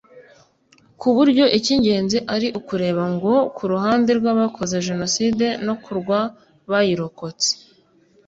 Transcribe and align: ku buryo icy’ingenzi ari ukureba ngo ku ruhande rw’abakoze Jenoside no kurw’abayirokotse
ku 0.99 1.07
buryo 1.15 1.45
icy’ingenzi 1.57 2.17
ari 2.35 2.47
ukureba 2.59 3.03
ngo 3.13 3.33
ku 3.55 3.63
ruhande 3.71 4.09
rw’abakoze 4.19 4.75
Jenoside 4.87 5.45
no 5.65 5.73
kurw’abayirokotse 5.83 7.51